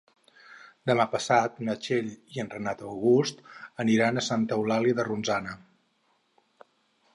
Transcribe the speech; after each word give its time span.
Demà 0.91 1.03
passat 1.15 1.59
na 1.67 1.75
Txell 1.83 2.09
i 2.37 2.41
en 2.45 2.49
Renat 2.55 2.81
August 2.93 3.45
aniran 3.85 4.17
a 4.17 4.25
Santa 4.31 4.59
Eulàlia 4.61 4.99
de 5.01 5.09
Ronçana. 5.13 5.57